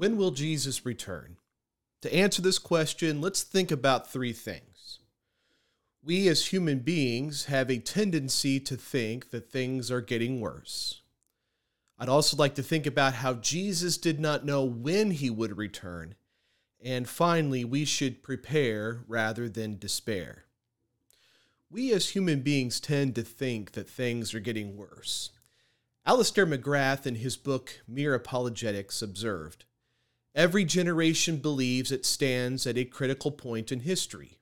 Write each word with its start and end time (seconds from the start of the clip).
When 0.00 0.16
will 0.16 0.30
Jesus 0.30 0.86
return? 0.86 1.36
To 2.00 2.14
answer 2.14 2.40
this 2.40 2.58
question, 2.58 3.20
let's 3.20 3.42
think 3.42 3.70
about 3.70 4.10
three 4.10 4.32
things. 4.32 5.00
We 6.02 6.26
as 6.28 6.46
human 6.46 6.78
beings 6.78 7.44
have 7.44 7.70
a 7.70 7.76
tendency 7.76 8.60
to 8.60 8.78
think 8.78 9.28
that 9.28 9.52
things 9.52 9.90
are 9.90 10.00
getting 10.00 10.40
worse. 10.40 11.02
I'd 11.98 12.08
also 12.08 12.34
like 12.38 12.54
to 12.54 12.62
think 12.62 12.86
about 12.86 13.12
how 13.12 13.34
Jesus 13.34 13.98
did 13.98 14.18
not 14.18 14.42
know 14.42 14.64
when 14.64 15.10
he 15.10 15.28
would 15.28 15.58
return. 15.58 16.14
And 16.82 17.06
finally, 17.06 17.62
we 17.66 17.84
should 17.84 18.22
prepare 18.22 19.04
rather 19.06 19.50
than 19.50 19.78
despair. 19.78 20.44
We 21.70 21.92
as 21.92 22.08
human 22.08 22.40
beings 22.40 22.80
tend 22.80 23.16
to 23.16 23.22
think 23.22 23.72
that 23.72 23.90
things 23.90 24.32
are 24.32 24.40
getting 24.40 24.78
worse. 24.78 25.28
Alister 26.06 26.46
McGrath, 26.46 27.04
in 27.04 27.16
his 27.16 27.36
book 27.36 27.82
Mere 27.86 28.14
Apologetics, 28.14 29.02
observed 29.02 29.66
Every 30.34 30.64
generation 30.64 31.38
believes 31.38 31.90
it 31.90 32.06
stands 32.06 32.66
at 32.66 32.78
a 32.78 32.84
critical 32.84 33.32
point 33.32 33.72
in 33.72 33.80
history. 33.80 34.38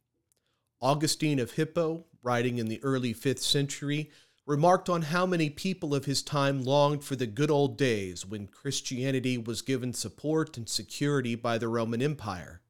Augustine 0.83 1.39
of 1.39 1.53
Hippo, 1.53 2.05
writing 2.23 2.59
in 2.59 2.69
the 2.69 2.83
early 2.83 3.15
5th 3.15 3.39
century, 3.39 4.11
remarked 4.45 4.89
on 4.89 5.03
how 5.03 5.25
many 5.25 5.49
people 5.49 5.95
of 5.95 6.05
his 6.05 6.23
time 6.23 6.63
longed 6.63 7.05
for 7.05 7.17
the 7.17 7.27
good 7.27 7.51
old 7.51 7.79
days 7.79 8.27
when 8.27 8.47
Christianity 8.47 9.39
was 9.39 9.63
given 9.63 9.93
support 9.95 10.57
and 10.57 10.69
security 10.69 11.35
by 11.35 11.57
the 11.57 11.69
Roman 11.69 12.03
Empire. 12.03 12.61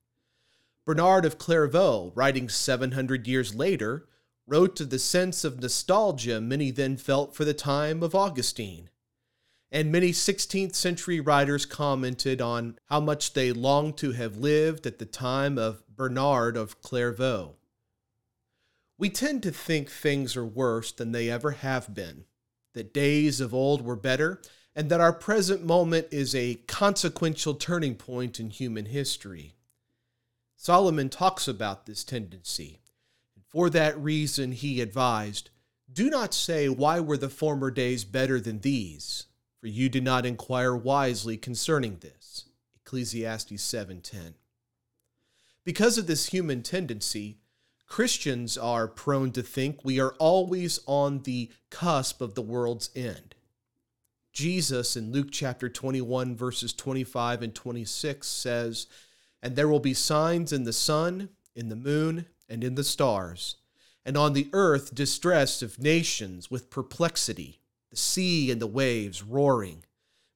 Bernard 0.85 1.25
of 1.25 1.39
Clairvaux, 1.39 2.13
writing 2.15 2.49
700 2.49 3.27
years 3.27 3.55
later, 3.55 4.09
wrote 4.47 4.81
of 4.81 4.91
the 4.91 4.99
sense 4.99 5.45
of 5.45 5.61
nostalgia 5.61 6.41
many 6.41 6.71
then 6.71 6.97
felt 6.97 7.35
for 7.35 7.45
the 7.45 7.53
time 7.53 8.03
of 8.03 8.15
Augustine. 8.15 8.89
And 9.71 9.93
many 9.93 10.13
16th 10.13 10.75
century 10.75 11.21
writers 11.21 11.67
commented 11.67 12.41
on 12.41 12.79
how 12.87 13.01
much 13.01 13.35
they 13.35 13.53
longed 13.53 13.99
to 13.99 14.13
have 14.13 14.39
lived 14.39 14.87
at 14.87 14.99
the 14.99 15.05
time 15.05 15.59
of 15.59 15.83
Bernard 15.95 16.57
of 16.57 16.81
Clairvaux. 16.81 17.55
We 18.97 19.11
tend 19.11 19.45
to 19.45 19.53
think 19.53 19.91
things 19.91 20.37
are 20.37 20.45
worse 20.45 20.91
than 20.91 21.13
they 21.13 21.31
ever 21.31 21.53
have 21.53 21.95
been, 21.95 22.25
that 22.73 22.93
days 22.93 23.41
of 23.41 23.55
old 23.55 23.83
were 23.83 23.95
better, 23.95 24.41
and 24.75 24.91
that 24.91 25.01
our 25.01 25.13
present 25.13 25.65
moment 25.65 26.09
is 26.11 26.35
a 26.35 26.57
consequential 26.67 27.55
turning 27.55 27.95
point 27.95 28.41
in 28.41 28.51
human 28.51 28.87
history. 28.87 29.55
Solomon 30.57 31.09
talks 31.09 31.47
about 31.47 31.87
this 31.87 32.03
tendency, 32.03 32.81
and 33.37 33.45
for 33.47 33.71
that 33.71 33.97
reason 33.97 34.51
he 34.51 34.81
advised 34.81 35.51
Do 35.91 36.11
not 36.11 36.35
say, 36.35 36.69
Why 36.69 36.99
were 36.99 37.17
the 37.17 37.29
former 37.29 37.71
days 37.71 38.05
better 38.05 38.41
than 38.41 38.61
these? 38.61 39.28
For 39.61 39.67
you 39.67 39.89
did 39.89 40.05
not 40.05 40.25
inquire 40.25 40.75
wisely 40.75 41.37
concerning 41.37 41.99
this. 41.99 42.45
Ecclesiastes 42.77 43.63
7:10. 43.63 44.35
Because 45.65 45.99
of 45.99 46.07
this 46.07 46.27
human 46.27 46.63
tendency, 46.63 47.41
Christians 47.87 48.57
are 48.57 48.87
prone 48.87 49.33
to 49.33 49.43
think 49.43 49.85
we 49.85 49.99
are 49.99 50.15
always 50.15 50.79
on 50.87 51.23
the 51.23 51.51
cusp 51.71 52.21
of 52.21 52.35
the 52.35 52.43
world's 52.43 52.91
end. 52.95 53.35
Jesus 54.33 54.97
in 54.97 55.11
Luke 55.11 55.29
chapter 55.33 55.69
21, 55.69 56.37
verses 56.37 56.73
25 56.73 57.43
and 57.43 57.55
26 57.55 58.27
says, 58.27 58.87
And 59.43 59.57
there 59.57 59.69
will 59.69 59.81
be 59.81 59.95
signs 59.95 60.53
in 60.53 60.65
the 60.65 60.73
sun, 60.73 61.31
in 61.57 61.71
the 61.71 61.77
moon, 61.77 62.27
and 62.49 62.63
in 62.63 62.75
the 62.75 62.85
stars, 62.85 63.57
and 64.05 64.17
on 64.17 64.35
the 64.35 64.49
earth 64.53 64.95
distress 64.95 65.61
of 65.61 65.79
nations 65.79 66.51
with 66.51 66.71
perplexity, 66.71 67.61
the 67.91 67.97
sea 67.97 68.51
and 68.51 68.61
the 68.61 68.67
waves 68.67 69.23
roaring, 69.23 69.85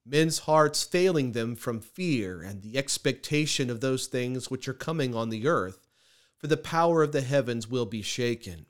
men's 0.05 0.41
hearts 0.41 0.83
failing 0.83 1.33
them 1.33 1.55
from 1.55 1.81
fear 1.81 2.43
and 2.43 2.63
the 2.63 2.77
expectation 2.77 3.71
of 3.71 3.81
those 3.81 4.07
things 4.07 4.51
which 4.51 4.69
are 4.69 4.75
coming 4.75 5.15
on 5.15 5.29
the 5.29 5.47
earth 5.47 5.89
for 6.37 6.47
the 6.49 6.57
power 6.57 7.03
of 7.03 7.13
the 7.13 7.21
heavens 7.21 7.69
will 7.69 7.87
be 7.87 8.03
shaken. 8.03 8.67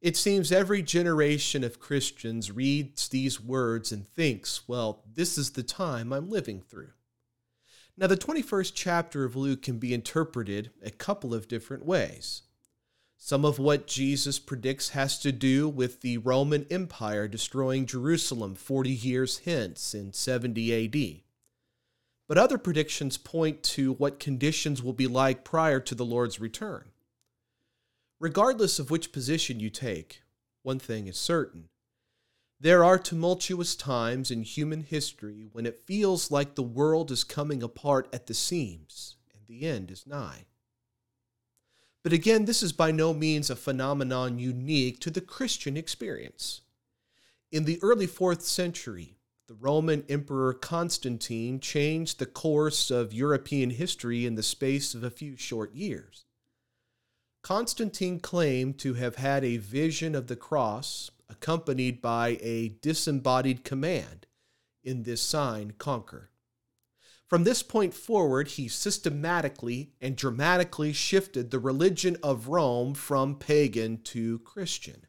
It 0.00 0.16
seems 0.16 0.52
every 0.52 0.82
generation 0.82 1.64
of 1.64 1.80
Christians 1.80 2.52
reads 2.52 3.08
these 3.08 3.40
words 3.40 3.90
and 3.90 4.06
thinks, 4.06 4.66
well, 4.68 5.02
this 5.12 5.36
is 5.36 5.50
the 5.50 5.62
time 5.64 6.12
I'm 6.12 6.30
living 6.30 6.60
through. 6.60 6.92
Now, 7.96 8.06
the 8.06 8.16
21st 8.16 8.72
chapter 8.74 9.24
of 9.24 9.34
Luke 9.34 9.60
can 9.60 9.78
be 9.78 9.92
interpreted 9.92 10.70
a 10.84 10.90
couple 10.90 11.34
of 11.34 11.48
different 11.48 11.84
ways. 11.84 12.42
Some 13.18 13.44
of 13.44 13.58
what 13.58 13.86
Jesus 13.86 14.38
predicts 14.38 14.90
has 14.90 15.18
to 15.18 15.32
do 15.32 15.68
with 15.68 16.00
the 16.00 16.16
Roman 16.18 16.66
Empire 16.70 17.28
destroying 17.28 17.84
Jerusalem 17.84 18.54
40 18.54 18.90
years 18.90 19.42
hence 19.44 19.92
in 19.92 20.12
70 20.14 20.86
AD 20.86 21.22
but 22.28 22.36
other 22.36 22.58
predictions 22.58 23.16
point 23.16 23.62
to 23.62 23.94
what 23.94 24.20
conditions 24.20 24.82
will 24.82 24.92
be 24.92 25.06
like 25.06 25.44
prior 25.44 25.80
to 25.80 25.94
the 25.94 26.04
Lord's 26.04 26.38
return. 26.38 26.90
Regardless 28.20 28.78
of 28.78 28.90
which 28.90 29.12
position 29.12 29.58
you 29.58 29.70
take, 29.70 30.22
one 30.62 30.78
thing 30.78 31.06
is 31.06 31.16
certain. 31.16 31.70
There 32.60 32.84
are 32.84 32.98
tumultuous 32.98 33.74
times 33.74 34.30
in 34.30 34.42
human 34.42 34.82
history 34.82 35.46
when 35.50 35.64
it 35.64 35.80
feels 35.86 36.30
like 36.30 36.54
the 36.54 36.62
world 36.62 37.10
is 37.10 37.24
coming 37.24 37.62
apart 37.62 38.08
at 38.12 38.26
the 38.26 38.34
seams 38.34 39.16
and 39.32 39.42
the 39.46 39.66
end 39.66 39.90
is 39.90 40.06
nigh. 40.06 40.44
But 42.08 42.14
again, 42.14 42.46
this 42.46 42.62
is 42.62 42.72
by 42.72 42.90
no 42.90 43.12
means 43.12 43.50
a 43.50 43.54
phenomenon 43.54 44.38
unique 44.38 44.98
to 45.00 45.10
the 45.10 45.20
Christian 45.20 45.76
experience. 45.76 46.62
In 47.52 47.66
the 47.66 47.78
early 47.82 48.06
fourth 48.06 48.40
century, 48.40 49.18
the 49.46 49.52
Roman 49.52 50.02
Emperor 50.08 50.54
Constantine 50.54 51.60
changed 51.60 52.18
the 52.18 52.24
course 52.24 52.90
of 52.90 53.12
European 53.12 53.68
history 53.68 54.24
in 54.24 54.36
the 54.36 54.42
space 54.42 54.94
of 54.94 55.04
a 55.04 55.10
few 55.10 55.36
short 55.36 55.74
years. 55.74 56.24
Constantine 57.42 58.20
claimed 58.20 58.78
to 58.78 58.94
have 58.94 59.16
had 59.16 59.44
a 59.44 59.58
vision 59.58 60.14
of 60.14 60.28
the 60.28 60.36
cross 60.36 61.10
accompanied 61.28 62.00
by 62.00 62.38
a 62.40 62.70
disembodied 62.80 63.64
command 63.64 64.26
in 64.82 65.02
this 65.02 65.20
sign, 65.20 65.74
conquer. 65.76 66.30
From 67.28 67.44
this 67.44 67.62
point 67.62 67.92
forward, 67.92 68.48
he 68.48 68.68
systematically 68.68 69.92
and 70.00 70.16
dramatically 70.16 70.94
shifted 70.94 71.50
the 71.50 71.58
religion 71.58 72.16
of 72.22 72.48
Rome 72.48 72.94
from 72.94 73.36
pagan 73.36 73.98
to 74.04 74.38
Christian. 74.40 75.06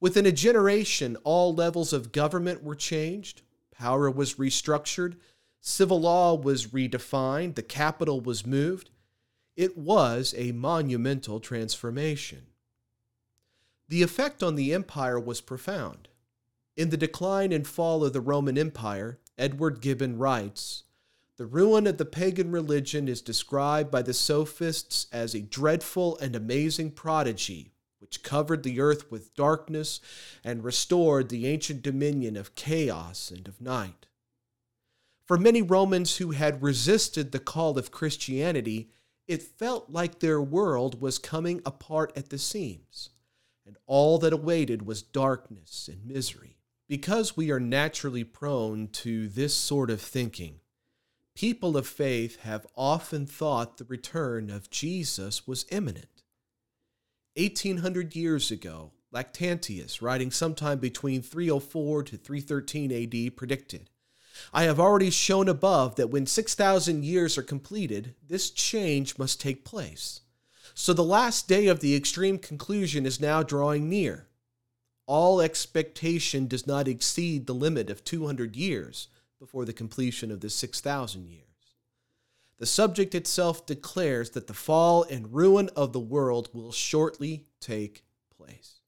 Within 0.00 0.24
a 0.24 0.32
generation, 0.32 1.16
all 1.22 1.54
levels 1.54 1.92
of 1.92 2.12
government 2.12 2.62
were 2.62 2.74
changed, 2.74 3.42
Power 3.74 4.10
was 4.10 4.34
restructured, 4.34 5.16
civil 5.60 6.00
law 6.00 6.34
was 6.34 6.68
redefined, 6.68 7.56
the 7.56 7.62
capital 7.62 8.20
was 8.20 8.46
moved. 8.46 8.90
It 9.56 9.76
was 9.76 10.34
a 10.36 10.52
monumental 10.52 11.40
transformation. 11.40 12.46
The 13.88 14.02
effect 14.02 14.42
on 14.42 14.54
the 14.54 14.72
empire 14.72 15.18
was 15.18 15.40
profound. 15.40 16.08
In 16.76 16.90
The 16.90 16.96
Decline 16.96 17.52
and 17.52 17.66
Fall 17.66 18.04
of 18.04 18.12
the 18.12 18.20
Roman 18.20 18.56
Empire, 18.56 19.18
Edward 19.36 19.80
Gibbon 19.80 20.18
writes 20.18 20.83
The 21.36 21.46
ruin 21.46 21.86
of 21.86 21.98
the 21.98 22.04
pagan 22.04 22.52
religion 22.52 23.08
is 23.08 23.20
described 23.20 23.90
by 23.90 24.02
the 24.02 24.14
sophists 24.14 25.08
as 25.12 25.34
a 25.34 25.42
dreadful 25.42 26.16
and 26.18 26.36
amazing 26.36 26.92
prodigy 26.92 27.72
which 28.04 28.22
covered 28.22 28.62
the 28.62 28.80
earth 28.80 29.10
with 29.10 29.34
darkness 29.34 29.98
and 30.44 30.62
restored 30.62 31.30
the 31.30 31.46
ancient 31.46 31.82
dominion 31.82 32.36
of 32.36 32.54
chaos 32.54 33.30
and 33.30 33.48
of 33.48 33.62
night. 33.62 34.06
For 35.26 35.38
many 35.38 35.62
Romans 35.62 36.18
who 36.18 36.32
had 36.32 36.62
resisted 36.62 37.32
the 37.32 37.38
call 37.38 37.78
of 37.78 37.90
Christianity, 37.90 38.90
it 39.26 39.42
felt 39.42 39.88
like 39.88 40.20
their 40.20 40.42
world 40.42 41.00
was 41.00 41.18
coming 41.18 41.62
apart 41.64 42.12
at 42.14 42.28
the 42.28 42.36
seams, 42.36 43.08
and 43.66 43.78
all 43.86 44.18
that 44.18 44.34
awaited 44.34 44.82
was 44.82 45.00
darkness 45.00 45.88
and 45.90 46.04
misery. 46.04 46.58
Because 46.86 47.38
we 47.38 47.50
are 47.50 47.58
naturally 47.58 48.22
prone 48.22 48.88
to 48.88 49.28
this 49.28 49.56
sort 49.56 49.90
of 49.90 50.02
thinking, 50.02 50.60
people 51.34 51.76
of 51.76 51.86
faith 51.86 52.40
have 52.40 52.66
often 52.76 53.26
thought 53.26 53.76
the 53.76 53.84
return 53.84 54.50
of 54.50 54.70
Jesus 54.70 55.46
was 55.46 55.66
imminent. 55.70 56.22
1800 57.36 58.14
years 58.14 58.50
ago, 58.50 58.92
Lactantius, 59.12 60.00
writing 60.00 60.30
sometime 60.30 60.78
between 60.78 61.22
304 61.22 62.02
to 62.04 62.16
313 62.16 62.92
AD, 62.92 63.36
predicted 63.36 63.90
I 64.52 64.64
have 64.64 64.80
already 64.80 65.10
shown 65.10 65.48
above 65.48 65.96
that 65.96 66.10
when 66.10 66.26
6,000 66.26 67.04
years 67.04 67.38
are 67.38 67.42
completed, 67.42 68.14
this 68.26 68.50
change 68.50 69.18
must 69.18 69.40
take 69.40 69.64
place. 69.64 70.20
So 70.74 70.92
the 70.92 71.04
last 71.04 71.46
day 71.46 71.68
of 71.68 71.80
the 71.80 71.94
extreme 71.94 72.38
conclusion 72.38 73.06
is 73.06 73.20
now 73.20 73.42
drawing 73.42 73.88
near. 73.88 74.26
All 75.06 75.40
expectation 75.40 76.48
does 76.48 76.66
not 76.66 76.88
exceed 76.88 77.46
the 77.46 77.54
limit 77.54 77.90
of 77.90 78.04
200 78.04 78.56
years 78.56 79.08
before 79.44 79.66
the 79.66 79.74
completion 79.74 80.30
of 80.30 80.40
the 80.40 80.48
6,000 80.48 81.28
years. 81.28 81.44
The 82.56 82.64
subject 82.64 83.14
itself 83.14 83.66
declares 83.66 84.30
that 84.30 84.46
the 84.46 84.54
fall 84.54 85.02
and 85.02 85.34
ruin 85.34 85.68
of 85.76 85.92
the 85.92 86.00
world 86.00 86.48
will 86.54 86.72
shortly 86.72 87.44
take 87.60 88.06
place. 88.34 88.80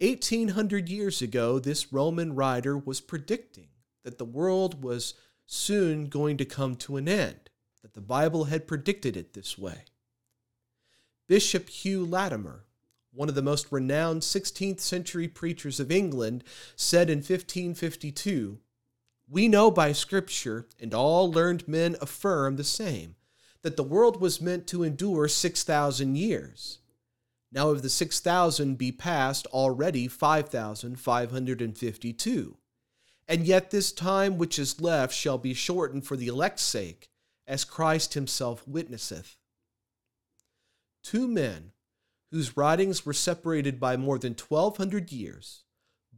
1800 0.00 0.90
years 0.90 1.22
ago, 1.22 1.58
this 1.58 1.90
Roman 1.90 2.34
writer 2.34 2.76
was 2.76 3.00
predicting 3.00 3.68
that 4.02 4.18
the 4.18 4.26
world 4.26 4.84
was 4.84 5.14
soon 5.46 6.10
going 6.10 6.36
to 6.36 6.44
come 6.44 6.76
to 6.76 6.98
an 6.98 7.08
end, 7.08 7.48
that 7.80 7.94
the 7.94 8.02
Bible 8.02 8.44
had 8.44 8.66
predicted 8.66 9.16
it 9.16 9.32
this 9.32 9.56
way. 9.56 9.84
Bishop 11.28 11.70
Hugh 11.70 12.04
Latimer, 12.04 12.66
one 13.10 13.30
of 13.30 13.34
the 13.34 13.40
most 13.40 13.72
renowned 13.72 14.20
16th 14.20 14.80
century 14.80 15.28
preachers 15.28 15.80
of 15.80 15.90
England, 15.90 16.44
said 16.76 17.08
in 17.08 17.20
1552 17.20 18.58
We 19.34 19.48
know 19.48 19.70
by 19.72 19.90
Scripture, 19.90 20.68
and 20.78 20.94
all 20.94 21.28
learned 21.28 21.66
men 21.66 21.96
affirm 22.00 22.54
the 22.54 22.62
same, 22.62 23.16
that 23.62 23.76
the 23.76 23.82
world 23.82 24.20
was 24.20 24.40
meant 24.40 24.68
to 24.68 24.84
endure 24.84 25.26
6,000 25.26 26.14
years. 26.14 26.78
Now, 27.50 27.70
of 27.70 27.82
the 27.82 27.90
6,000 27.90 28.78
be 28.78 28.92
past 28.92 29.48
already 29.48 30.06
5,552. 30.06 32.56
And 33.26 33.44
yet 33.44 33.72
this 33.72 33.90
time 33.90 34.38
which 34.38 34.56
is 34.56 34.80
left 34.80 35.12
shall 35.12 35.38
be 35.38 35.52
shortened 35.52 36.06
for 36.06 36.16
the 36.16 36.28
elect's 36.28 36.62
sake, 36.62 37.10
as 37.44 37.64
Christ 37.64 38.14
himself 38.14 38.64
witnesseth. 38.68 39.36
Two 41.02 41.26
men, 41.26 41.72
whose 42.30 42.56
writings 42.56 43.04
were 43.04 43.12
separated 43.12 43.80
by 43.80 43.96
more 43.96 44.20
than 44.20 44.34
1,200 44.34 45.10
years, 45.10 45.63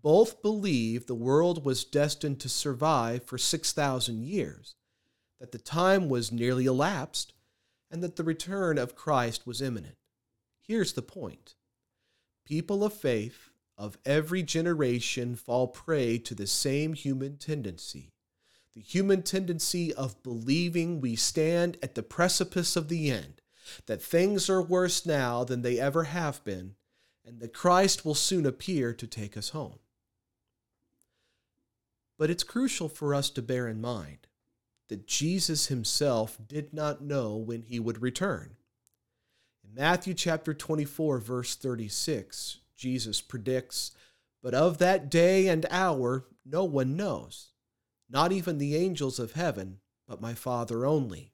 both 0.07 0.41
believed 0.41 1.09
the 1.09 1.17
world 1.17 1.65
was 1.65 1.83
destined 1.83 2.39
to 2.39 2.49
survive 2.49 3.25
for 3.25 3.37
6,000 3.37 4.23
years, 4.23 4.77
that 5.41 5.51
the 5.51 5.59
time 5.59 6.09
was 6.09 6.31
nearly 6.31 6.65
elapsed, 6.65 7.33
and 7.91 8.05
that 8.05 8.15
the 8.15 8.23
return 8.23 8.79
of 8.79 8.95
Christ 8.95 9.49
was 9.49 9.61
imminent. 9.61 9.97
Here's 10.63 10.93
the 10.93 11.03
point 11.03 11.57
people 12.45 12.85
of 12.85 12.93
faith 12.93 13.51
of 13.77 13.99
every 14.07 14.45
generation 14.45 15.35
fall 15.35 15.67
prey 15.67 16.19
to 16.19 16.37
the 16.37 16.47
same 16.47 16.93
human 16.93 17.37
tendency 17.37 18.13
the 18.75 18.83
human 18.83 19.23
tendency 19.23 19.93
of 19.93 20.23
believing 20.23 21.01
we 21.01 21.17
stand 21.17 21.79
at 21.83 21.97
the 21.97 22.03
precipice 22.05 22.77
of 22.77 22.87
the 22.87 23.11
end, 23.11 23.41
that 23.87 24.01
things 24.01 24.49
are 24.49 24.63
worse 24.63 25.05
now 25.05 25.43
than 25.43 25.63
they 25.63 25.81
ever 25.81 26.05
have 26.05 26.45
been, 26.45 26.77
and 27.25 27.41
that 27.41 27.53
Christ 27.53 28.05
will 28.05 28.15
soon 28.15 28.47
appear 28.47 28.93
to 28.93 29.07
take 29.09 29.37
us 29.37 29.49
home. 29.49 29.81
But 32.19 32.31
it's 32.31 32.43
crucial 32.43 32.89
for 32.89 33.15
us 33.15 33.31
to 33.31 33.43
bear 33.43 33.69
in 33.69 33.81
mind 33.81 34.27
that 34.89 35.07
Jesus 35.07 35.67
himself 35.67 36.39
did 36.47 36.73
not 36.73 37.03
know 37.03 37.37
when 37.37 37.63
he 37.63 37.81
would 37.81 38.01
return. 38.01 38.57
In 39.65 39.75
Matthew 39.75 40.15
chapter 40.15 40.55
24, 40.55 41.19
verse 41.19 41.57
36, 41.57 42.59
Jesus 42.77 43.21
predicts, 43.21 43.93
But 44.43 44.55
of 44.55 44.79
that 44.79 45.11
day 45.11 45.49
and 45.49 45.67
hour 45.71 46.27
no 46.45 46.65
one 46.65 46.97
knows, 46.97 47.51
not 48.09 48.33
even 48.33 48.59
the 48.59 48.77
angels 48.77 49.19
of 49.19 49.33
heaven, 49.33 49.81
but 50.07 50.21
my 50.21 50.35
Father 50.35 50.87
only. 50.87 51.33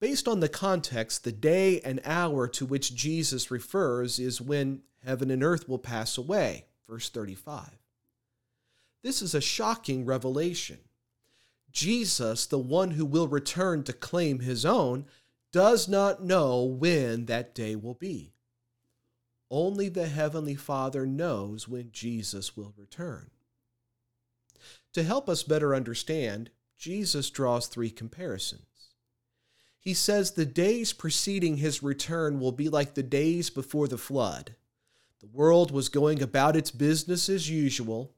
Based 0.00 0.28
on 0.28 0.40
the 0.40 0.48
context, 0.48 1.24
the 1.24 1.32
day 1.32 1.80
and 1.80 2.00
hour 2.04 2.46
to 2.48 2.66
which 2.66 2.94
Jesus 2.94 3.50
refers 3.50 4.18
is 4.18 4.40
when 4.40 4.82
heaven 5.04 5.30
and 5.30 5.42
earth 5.42 5.68
will 5.68 5.78
pass 5.78 6.16
away, 6.16 6.66
verse 6.88 7.08
35. 7.08 7.83
This 9.04 9.20
is 9.20 9.34
a 9.34 9.40
shocking 9.40 10.06
revelation. 10.06 10.78
Jesus, 11.70 12.46
the 12.46 12.58
one 12.58 12.92
who 12.92 13.04
will 13.04 13.28
return 13.28 13.82
to 13.84 13.92
claim 13.92 14.38
his 14.38 14.64
own, 14.64 15.04
does 15.52 15.86
not 15.86 16.24
know 16.24 16.64
when 16.64 17.26
that 17.26 17.54
day 17.54 17.76
will 17.76 17.94
be. 17.94 18.32
Only 19.50 19.90
the 19.90 20.08
Heavenly 20.08 20.54
Father 20.54 21.06
knows 21.06 21.68
when 21.68 21.90
Jesus 21.92 22.56
will 22.56 22.72
return. 22.78 23.30
To 24.94 25.02
help 25.02 25.28
us 25.28 25.42
better 25.42 25.74
understand, 25.74 26.48
Jesus 26.78 27.28
draws 27.28 27.66
three 27.66 27.90
comparisons. 27.90 28.62
He 29.78 29.92
says 29.92 30.30
the 30.30 30.46
days 30.46 30.94
preceding 30.94 31.58
his 31.58 31.82
return 31.82 32.40
will 32.40 32.52
be 32.52 32.70
like 32.70 32.94
the 32.94 33.02
days 33.02 33.50
before 33.50 33.86
the 33.86 33.98
flood. 33.98 34.54
The 35.20 35.26
world 35.26 35.72
was 35.72 35.90
going 35.90 36.22
about 36.22 36.56
its 36.56 36.70
business 36.70 37.28
as 37.28 37.50
usual 37.50 38.13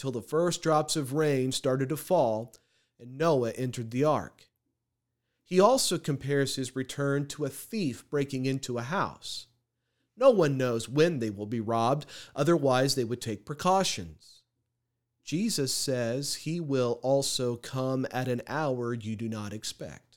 until 0.00 0.18
the 0.18 0.26
first 0.26 0.62
drops 0.62 0.96
of 0.96 1.12
rain 1.12 1.52
started 1.52 1.90
to 1.90 1.96
fall 1.96 2.54
and 2.98 3.18
Noah 3.18 3.50
entered 3.50 3.90
the 3.90 4.02
ark. 4.02 4.48
He 5.44 5.60
also 5.60 5.98
compares 5.98 6.56
his 6.56 6.74
return 6.74 7.26
to 7.26 7.44
a 7.44 7.50
thief 7.50 8.08
breaking 8.08 8.46
into 8.46 8.78
a 8.78 8.82
house. 8.82 9.48
No 10.16 10.30
one 10.30 10.56
knows 10.56 10.88
when 10.88 11.18
they 11.18 11.28
will 11.28 11.44
be 11.44 11.60
robbed, 11.60 12.06
otherwise, 12.34 12.94
they 12.94 13.04
would 13.04 13.20
take 13.20 13.44
precautions. 13.44 14.40
Jesus 15.22 15.74
says 15.74 16.34
he 16.34 16.60
will 16.60 16.98
also 17.02 17.56
come 17.56 18.06
at 18.10 18.26
an 18.26 18.40
hour 18.48 18.94
you 18.94 19.16
do 19.16 19.28
not 19.28 19.52
expect. 19.52 20.16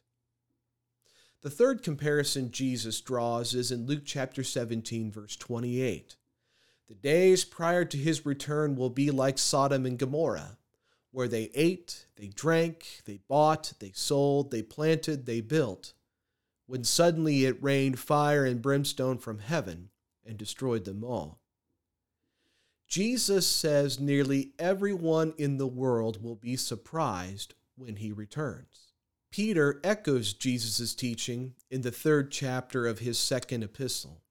The 1.41 1.49
third 1.49 1.83
comparison 1.83 2.51
Jesus 2.51 3.01
draws 3.01 3.53
is 3.53 3.69
in 3.69 3.85
Luke 3.85 4.03
chapter 4.05 4.45
17, 4.45 5.11
verse 5.11 5.35
28. 5.35 6.15
The 6.89 6.95
days 6.95 7.45
prior 7.45 7.85
to 7.85 7.97
his 7.97 8.25
return 8.25 8.75
will 8.75 8.89
be 8.89 9.09
like 9.09 9.37
Sodom 9.37 9.85
and 9.85 9.97
Gomorrah, 9.97 10.57
where 11.11 11.27
they 11.27 11.49
ate, 11.53 12.07
they 12.15 12.27
drank, 12.27 13.01
they 13.05 13.19
bought, 13.27 13.73
they 13.79 13.91
sold, 13.93 14.51
they 14.51 14.63
planted, 14.63 15.25
they 15.25 15.41
built, 15.41 15.93
when 16.65 16.83
suddenly 16.83 17.45
it 17.45 17.63
rained 17.63 17.99
fire 17.99 18.45
and 18.45 18.61
brimstone 18.61 19.17
from 19.17 19.39
heaven 19.39 19.89
and 20.25 20.37
destroyed 20.37 20.85
them 20.85 21.03
all. 21.03 21.39
Jesus 22.87 23.47
says 23.47 23.99
nearly 23.99 24.53
everyone 24.59 25.33
in 25.37 25.57
the 25.57 25.67
world 25.67 26.21
will 26.21 26.35
be 26.35 26.55
surprised 26.55 27.53
when 27.75 27.95
he 27.95 28.11
returns. 28.11 28.91
Peter 29.31 29.79
echoes 29.83 30.33
Jesus' 30.33 30.93
teaching 30.93 31.53
in 31.71 31.81
the 31.81 31.91
third 31.91 32.31
chapter 32.31 32.85
of 32.85 32.99
his 32.99 33.17
second 33.17 33.63
epistle. 33.63 34.22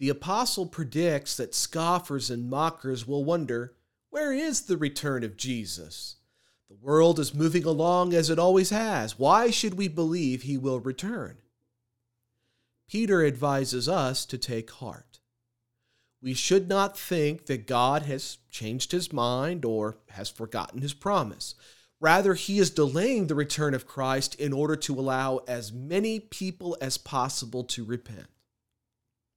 The 0.00 0.08
apostle 0.08 0.64
predicts 0.64 1.36
that 1.36 1.54
scoffers 1.54 2.30
and 2.30 2.48
mockers 2.48 3.06
will 3.06 3.22
wonder 3.22 3.74
where 4.08 4.32
is 4.32 4.62
the 4.62 4.78
return 4.78 5.22
of 5.22 5.36
Jesus? 5.36 6.16
The 6.70 6.74
world 6.74 7.18
is 7.18 7.34
moving 7.34 7.64
along 7.64 8.14
as 8.14 8.30
it 8.30 8.38
always 8.38 8.70
has. 8.70 9.18
Why 9.18 9.50
should 9.50 9.74
we 9.74 9.88
believe 9.88 10.40
he 10.40 10.56
will 10.56 10.80
return? 10.80 11.36
Peter 12.88 13.22
advises 13.22 13.90
us 13.90 14.24
to 14.24 14.38
take 14.38 14.70
heart. 14.70 15.20
We 16.22 16.32
should 16.32 16.66
not 16.66 16.98
think 16.98 17.44
that 17.44 17.66
God 17.66 18.04
has 18.04 18.38
changed 18.50 18.92
his 18.92 19.12
mind 19.12 19.66
or 19.66 19.98
has 20.12 20.30
forgotten 20.30 20.80
his 20.80 20.94
promise. 20.94 21.54
Rather, 22.00 22.32
he 22.32 22.58
is 22.58 22.70
delaying 22.70 23.26
the 23.26 23.34
return 23.34 23.74
of 23.74 23.86
Christ 23.86 24.34
in 24.36 24.54
order 24.54 24.76
to 24.76 24.98
allow 24.98 25.42
as 25.46 25.74
many 25.74 26.20
people 26.20 26.74
as 26.80 26.96
possible 26.96 27.64
to 27.64 27.84
repent. 27.84 28.28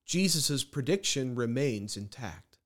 Jesus' 0.05 0.63
prediction 0.63 1.35
remains 1.35 1.97
intact. 1.97 2.57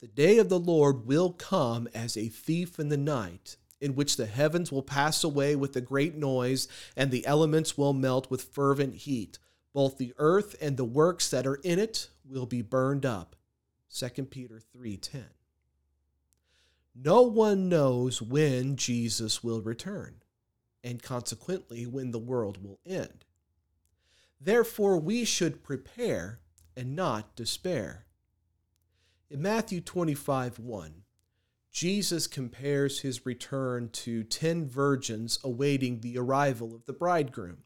The 0.00 0.08
day 0.08 0.38
of 0.38 0.48
the 0.48 0.58
Lord 0.58 1.06
will 1.06 1.32
come 1.32 1.88
as 1.94 2.16
a 2.16 2.28
thief 2.28 2.78
in 2.78 2.88
the 2.88 2.96
night, 2.96 3.56
in 3.80 3.94
which 3.94 4.16
the 4.16 4.26
heavens 4.26 4.70
will 4.70 4.82
pass 4.82 5.24
away 5.24 5.56
with 5.56 5.74
a 5.76 5.80
great 5.80 6.16
noise, 6.16 6.68
and 6.96 7.10
the 7.10 7.26
elements 7.26 7.76
will 7.76 7.92
melt 7.92 8.30
with 8.30 8.42
fervent 8.42 8.94
heat. 8.94 9.38
Both 9.72 9.98
the 9.98 10.14
earth 10.18 10.56
and 10.60 10.76
the 10.76 10.84
works 10.84 11.30
that 11.30 11.46
are 11.46 11.60
in 11.62 11.78
it 11.78 12.10
will 12.24 12.46
be 12.46 12.62
burned 12.62 13.06
up. 13.06 13.36
2 13.90 14.24
peter 14.26 14.60
3:10 14.60 15.24
no 17.00 17.22
one 17.22 17.68
knows 17.68 18.20
when 18.20 18.74
jesus 18.74 19.44
will 19.44 19.60
return 19.60 20.16
and 20.82 21.02
consequently 21.02 21.86
when 21.86 22.10
the 22.10 22.18
world 22.18 22.62
will 22.62 22.80
end. 22.86 23.24
Therefore 24.40 24.98
we 24.98 25.24
should 25.24 25.62
prepare 25.62 26.40
and 26.78 26.96
not 26.96 27.36
despair 27.36 28.06
in 29.28 29.42
matthew 29.42 29.80
25 29.80 30.58
1 30.58 31.02
jesus 31.72 32.26
compares 32.26 33.00
his 33.00 33.26
return 33.26 33.88
to 33.90 34.22
ten 34.22 34.66
virgins 34.66 35.38
awaiting 35.44 36.00
the 36.00 36.16
arrival 36.16 36.74
of 36.74 36.86
the 36.86 36.92
bridegroom 36.92 37.58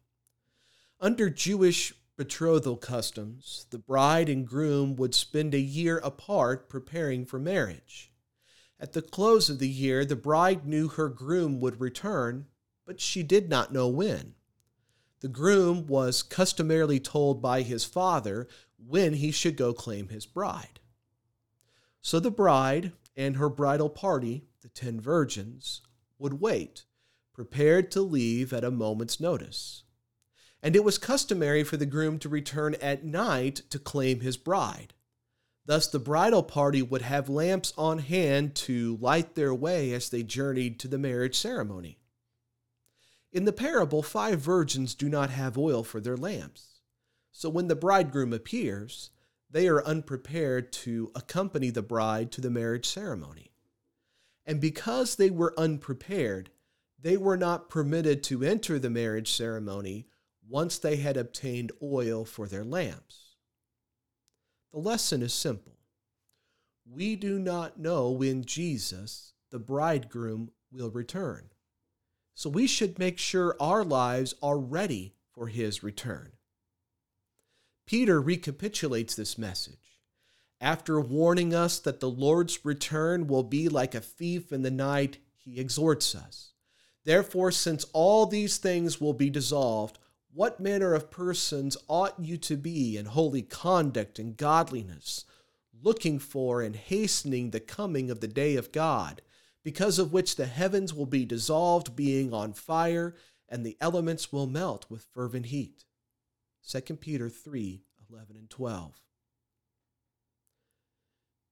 under 1.03 1.29
Jewish 1.29 1.93
betrothal 2.17 2.77
customs, 2.77 3.67
the 3.71 3.79
bride 3.79 4.29
and 4.29 4.47
groom 4.47 4.95
would 4.95 5.17
spend 5.17 5.53
a 5.53 5.59
year 5.59 5.99
apart 5.99 6.69
preparing 6.69 7.27
for 7.27 7.41
marriage. 7.41 8.13
At 8.79 8.93
the 8.93 9.03
close 9.03 9.51
of 9.51 9.59
the 9.59 9.69
year, 9.69 10.05
the 10.05 10.15
bride 10.15 10.65
knew 10.65 10.87
her 10.87 11.09
groom 11.09 11.59
would 11.59 11.81
return, 11.81 12.47
but 12.87 13.01
she 13.01 13.25
did 13.25 13.49
not 13.49 13.73
know 13.73 13.89
when. 13.89 14.37
The 15.23 15.29
groom 15.29 15.87
was 15.87 16.21
customarily 16.25 16.99
told 16.99 17.41
by 17.41 17.63
his 17.63 17.85
father 17.85 18.49
when 18.77 19.15
he 19.15 19.31
should 19.31 19.57
go 19.57 19.73
claim 19.73 20.09
his 20.09 20.27
bride. 20.27 20.81
So 22.01 22.19
the 22.19 22.33
bride 22.33 22.91
and 23.17 23.37
her 23.37 23.49
bridal 23.49 23.89
party, 23.89 24.49
the 24.63 24.69
ten 24.69 25.01
virgins, 25.01 25.81
would 26.19 26.41
wait, 26.41 26.87
prepared 27.33 27.93
to 27.93 28.01
leave 28.03 28.53
at 28.53 28.65
a 28.65 28.71
moment's 28.73 29.21
notice. 29.21 29.85
And 30.61 30.75
it 30.75 30.83
was 30.83 30.99
customary 30.99 31.63
for 31.63 31.77
the 31.77 31.87
groom 31.87 32.19
to 32.19 32.29
return 32.29 32.75
at 32.83 33.05
night 33.05 33.63
to 33.71 33.79
claim 33.79 34.21
his 34.21 34.37
bride. 34.37 34.93
Thus, 35.67 35.87
the 35.87 36.01
bridal 36.01 36.43
party 36.43 36.83
would 36.83 37.03
have 37.03 37.29
lamps 37.29 37.73
on 37.79 38.01
hand 38.01 38.57
to 38.57 38.99
light 39.01 39.37
their 39.37 39.55
way 39.55 39.93
as 39.93 40.11
they 40.11 40.25
journeyed 40.25 40.81
to 40.81 40.89
the 40.89 40.99
marriage 40.99 41.37
ceremony. 41.37 41.99
In 43.33 43.47
the 43.47 43.53
parable, 43.53 44.03
five 44.03 44.41
virgins 44.41 44.95
do 44.95 45.09
not 45.09 45.31
have 45.31 45.57
oil 45.57 45.83
for 45.83 46.01
their 46.01 46.17
lamps. 46.17 46.81
So 47.31 47.49
when 47.49 47.69
the 47.69 47.75
bridegroom 47.75 48.33
appears, 48.33 49.11
they 49.51 49.69
are 49.69 49.85
unprepared 49.85 50.73
to 50.73 51.11
accompany 51.15 51.71
the 51.71 51.83
bride 51.83 52.31
to 52.33 52.41
the 52.43 52.51
marriage 52.51 52.87
ceremony. 52.87 53.53
And 54.45 54.61
because 54.61 55.17
they 55.17 55.31
were 55.31 55.59
unprepared, 55.59 56.51
they 57.01 57.17
were 57.17 57.37
not 57.37 57.71
permitted 57.71 58.23
to 58.25 58.43
enter 58.43 58.79
the 58.79 58.91
marriage 58.91 59.33
ceremony 59.33 60.09
once 60.47 60.79
they 60.79 60.97
had 60.97 61.17
obtained 61.17 61.73
oil 61.83 62.25
for 62.25 62.47
their 62.47 62.65
lamps. 62.65 63.37
The 64.73 64.79
lesson 64.79 65.23
is 65.23 65.33
simple. 65.33 65.79
We 66.85 67.17
do 67.17 67.39
not 67.39 67.79
know 67.79 68.11
when 68.11 68.45
Jesus, 68.45 69.33
the 69.51 69.59
bridegroom, 69.59 70.51
will 70.71 70.91
return. 70.91 71.52
So 72.35 72.51
we 72.51 72.67
should 72.67 72.99
make 72.99 73.19
sure 73.19 73.57
our 73.61 73.85
lives 73.85 74.35
are 74.43 74.59
ready 74.59 75.15
for 75.33 75.49
his 75.49 75.83
return. 75.83 76.33
Peter 77.87 78.21
recapitulates 78.21 79.15
this 79.15 79.37
message. 79.37 79.99
After 80.61 81.01
warning 81.01 81.55
us 81.55 81.79
that 81.81 82.01
the 82.01 82.11
Lord's 82.11 82.65
return 82.65 83.27
will 83.27 83.43
be 83.43 83.69
like 83.69 83.95
a 83.95 84.01
thief 84.01 84.53
in 84.53 84.63
the 84.63 84.71
night, 84.71 85.19
he 85.37 85.59
exhorts 85.59 86.15
us. 86.15 86.53
Therefore, 87.05 87.51
since 87.51 87.85
all 87.93 88.27
these 88.27 88.59
things 88.59 89.01
will 89.01 89.13
be 89.13 89.29
dissolved, 89.29 89.99
what 90.33 90.61
manner 90.61 90.95
of 90.95 91.11
persons 91.11 91.77
ought 91.89 92.19
you 92.19 92.37
to 92.39 92.57
be 92.57 92.97
in 92.97 93.07
holy 93.07 93.43
conduct 93.43 94.19
and 94.19 94.37
godliness, 94.37 95.25
looking 95.83 96.19
for 96.19 96.63
and 96.63 96.77
hastening 96.77 97.51
the 97.51 97.61
coming 97.61 98.11
of 98.11 98.21
the 98.21 98.29
day 98.29 98.55
of 98.55 98.73
God? 98.73 99.21
Because 99.65 99.99
of 99.99 100.13
which 100.13 100.37
the 100.37 100.47
heavens 100.47 100.93
will 100.93 101.07
be 101.07 101.25
dissolved, 101.25 101.95
being 101.95 102.33
on 102.33 102.53
fire, 102.53 103.15
and 103.49 103.65
the 103.65 103.77
elements 103.81 104.33
will 104.33 104.47
melt 104.47 104.87
with 104.89 105.07
fervent 105.13 105.47
heat. 105.47 105.85
2 106.69 106.97
Peter 106.97 107.29
3 107.29 107.83
11 108.11 108.37
and 108.37 108.51
12. 108.51 109.01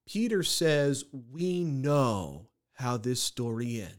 Peter 0.06 0.42
says, 0.42 1.04
We 1.12 1.64
know 1.64 2.48
how 2.74 2.96
this 2.96 3.22
story 3.22 3.80
ends. 3.80 3.96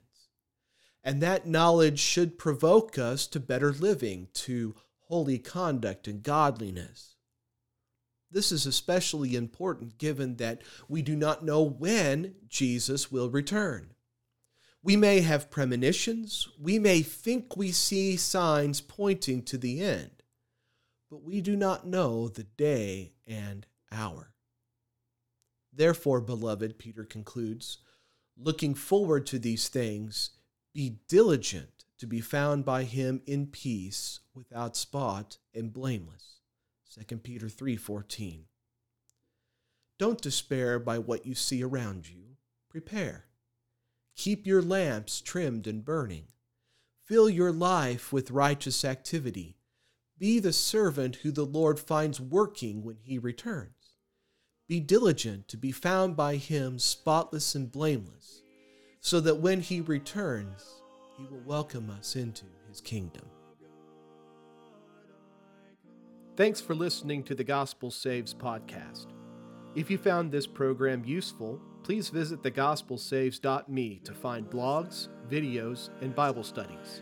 And 1.03 1.21
that 1.21 1.47
knowledge 1.47 1.99
should 1.99 2.37
provoke 2.37 2.97
us 2.97 3.25
to 3.27 3.39
better 3.39 3.71
living, 3.71 4.27
to 4.33 4.75
holy 5.07 5.39
conduct 5.39 6.07
and 6.07 6.21
godliness. 6.21 7.15
This 8.29 8.51
is 8.51 8.65
especially 8.65 9.35
important 9.35 9.97
given 9.97 10.37
that 10.37 10.61
we 10.87 11.01
do 11.01 11.15
not 11.15 11.43
know 11.43 11.61
when 11.61 12.35
Jesus 12.47 13.11
will 13.11 13.29
return. 13.29 13.93
We 14.83 14.95
may 14.95 15.21
have 15.21 15.51
premonitions, 15.51 16.47
we 16.59 16.79
may 16.79 17.01
think 17.01 17.55
we 17.55 17.71
see 17.71 18.17
signs 18.17 18.81
pointing 18.81 19.43
to 19.43 19.57
the 19.57 19.81
end, 19.81 20.23
but 21.09 21.23
we 21.23 21.39
do 21.39 21.55
not 21.55 21.85
know 21.85 22.27
the 22.27 22.43
day 22.43 23.13
and 23.27 23.67
hour. 23.91 24.33
Therefore, 25.71 26.19
beloved, 26.19 26.79
Peter 26.79 27.03
concludes, 27.03 27.77
looking 28.35 28.73
forward 28.73 29.27
to 29.27 29.37
these 29.37 29.69
things, 29.69 30.31
be 30.73 30.97
diligent 31.07 31.85
to 31.99 32.07
be 32.07 32.19
found 32.19 32.65
by 32.65 32.83
him 32.83 33.21
in 33.27 33.45
peace, 33.45 34.21
without 34.33 34.75
spot 34.75 35.37
and 35.53 35.71
blameless. 35.71 36.39
2 36.89 37.19
Peter 37.19 37.47
3:14. 37.47 38.47
Don't 39.99 40.21
despair 40.21 40.79
by 40.79 40.97
what 40.97 41.27
you 41.27 41.35
see 41.35 41.61
around 41.61 42.09
you. 42.09 42.37
Prepare. 42.69 43.27
Keep 44.15 44.45
your 44.45 44.61
lamps 44.61 45.21
trimmed 45.21 45.67
and 45.67 45.83
burning. 45.83 46.27
Fill 47.05 47.29
your 47.29 47.51
life 47.51 48.13
with 48.13 48.31
righteous 48.31 48.85
activity. 48.85 49.57
Be 50.17 50.39
the 50.39 50.53
servant 50.53 51.17
who 51.17 51.31
the 51.31 51.45
Lord 51.45 51.79
finds 51.79 52.21
working 52.21 52.83
when 52.83 52.97
he 53.01 53.17
returns. 53.17 53.95
Be 54.67 54.79
diligent 54.79 55.47
to 55.49 55.57
be 55.57 55.71
found 55.71 56.15
by 56.15 56.35
him 56.35 56.79
spotless 56.79 57.55
and 57.55 57.71
blameless, 57.71 58.43
so 58.99 59.19
that 59.19 59.39
when 59.39 59.59
he 59.61 59.81
returns, 59.81 60.63
he 61.17 61.25
will 61.25 61.41
welcome 61.45 61.89
us 61.89 62.15
into 62.15 62.45
his 62.69 62.79
kingdom. 62.79 63.25
Thanks 66.37 66.61
for 66.61 66.73
listening 66.73 67.23
to 67.23 67.35
the 67.35 67.43
Gospel 67.43 67.91
Saves 67.91 68.33
podcast. 68.33 69.07
If 69.75 69.91
you 69.91 69.97
found 69.97 70.31
this 70.31 70.47
program 70.47 71.03
useful, 71.03 71.59
please 71.83 72.09
visit 72.09 72.41
thegospelsaves.me 72.41 74.01
to 74.03 74.13
find 74.13 74.49
blogs, 74.49 75.07
videos, 75.29 75.89
and 76.01 76.15
Bible 76.15 76.43
studies. 76.43 77.01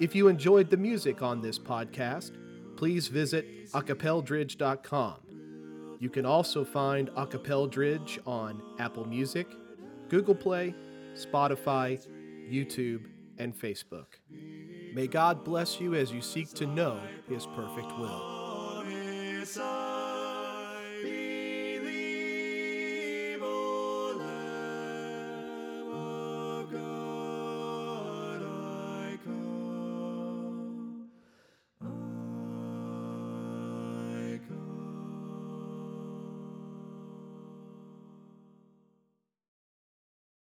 If 0.00 0.14
you 0.14 0.28
enjoyed 0.28 0.70
the 0.70 0.76
music 0.76 1.22
on 1.22 1.40
this 1.40 1.58
podcast, 1.58 2.32
please 2.76 3.08
visit 3.08 3.70
acapeldridge.com. 3.72 5.14
You 6.00 6.10
can 6.10 6.26
also 6.26 6.64
find 6.64 7.08
Acapeldridge 7.14 8.18
on 8.26 8.60
Apple 8.78 9.06
Music, 9.06 9.46
Google 10.08 10.34
Play, 10.34 10.74
Spotify, 11.14 12.04
YouTube, 12.50 13.06
and 13.38 13.56
Facebook. 13.56 14.06
May 14.92 15.06
God 15.06 15.44
bless 15.44 15.80
you 15.80 15.94
as 15.94 16.12
you 16.12 16.20
seek 16.20 16.52
to 16.54 16.66
know 16.66 17.00
His 17.28 17.46
perfect 17.46 17.96
will. 17.98 18.44